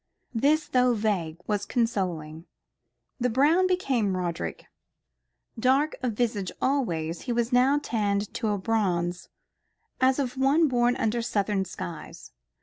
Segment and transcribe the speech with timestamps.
[0.33, 2.45] This, though vague, was consoling.
[3.19, 4.65] The brown became Roderick.
[5.59, 9.29] Dark of visage always, he was now tanned to a bronze
[9.99, 12.31] as of one born under southern skies.